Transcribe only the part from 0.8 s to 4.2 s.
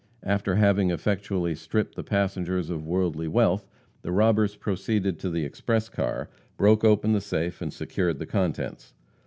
effectually stripped the passengers of worldly wealth, the